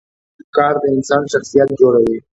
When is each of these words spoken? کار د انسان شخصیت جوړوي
کار 0.55 0.73
د 0.81 0.83
انسان 0.97 1.23
شخصیت 1.33 1.69
جوړوي 1.79 2.17